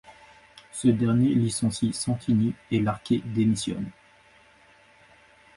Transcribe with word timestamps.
Ce 0.71 0.87
dernier 0.87 1.31
licencie 1.35 1.93
Santini 1.93 2.55
et 2.71 2.79
Larqué 2.79 3.21
démissionne. 3.23 3.91